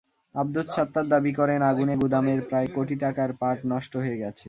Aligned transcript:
আবদুস 0.35 0.67
সাত্তার 0.75 1.05
দাবি 1.13 1.31
করেন, 1.39 1.59
আগুনে 1.71 1.93
গুদামের 2.01 2.39
প্রায় 2.49 2.67
কোটি 2.75 2.95
টাকার 3.03 3.29
পাট 3.41 3.57
নষ্ট 3.71 3.93
হয়ে 4.03 4.19
গেছে। 4.21 4.39